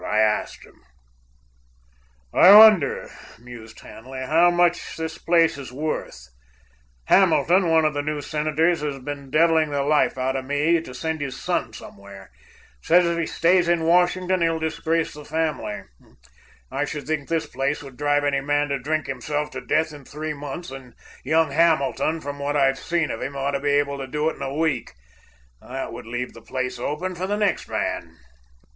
I 0.03 0.17
asked 0.17 0.65
him." 0.65 0.81
"I 2.33 2.51
wonder," 2.57 3.11
mused 3.37 3.81
Hanley, 3.81 4.25
"how 4.25 4.49
much 4.49 4.97
the 4.97 5.07
place 5.23 5.59
is 5.59 5.71
worth? 5.71 6.27
Hamilton, 7.05 7.69
one 7.69 7.85
of 7.85 7.93
the 7.93 8.01
new 8.01 8.19
senators, 8.19 8.81
has 8.81 8.97
been 8.97 9.29
deviling 9.29 9.69
the 9.69 9.83
life 9.83 10.17
out 10.17 10.35
of 10.35 10.45
me 10.45 10.81
to 10.81 10.95
send 10.95 11.21
his 11.21 11.39
son 11.39 11.73
somewhere. 11.73 12.31
Says 12.81 13.05
if 13.05 13.15
he 13.15 13.27
stays 13.27 13.69
in 13.69 13.83
Washington 13.83 14.41
he'll 14.41 14.57
disgrace 14.57 15.13
the 15.13 15.23
family. 15.23 15.83
I 16.71 16.83
should 16.83 17.05
think 17.05 17.29
this 17.29 17.45
place 17.45 17.83
would 17.83 17.95
drive 17.95 18.23
any 18.23 18.41
man 18.41 18.69
to 18.69 18.79
drink 18.79 19.05
himself 19.05 19.51
to 19.51 19.61
death 19.61 19.93
in 19.93 20.03
three 20.03 20.33
months, 20.33 20.71
and 20.71 20.95
young 21.23 21.51
Hamilton, 21.51 22.21
from 22.21 22.39
what 22.39 22.57
I've 22.57 22.79
seen 22.79 23.11
of 23.11 23.21
him, 23.21 23.35
ought 23.35 23.51
to 23.51 23.59
be 23.59 23.73
able 23.73 23.99
to 23.99 24.07
do 24.07 24.31
it 24.31 24.35
in 24.35 24.41
a 24.41 24.51
week. 24.55 24.93
That 25.61 25.93
would 25.93 26.07
leave 26.07 26.33
the 26.33 26.41
place 26.41 26.79
open 26.79 27.13
for 27.13 27.27
the 27.27 27.37
next 27.37 27.69
man." 27.69 28.17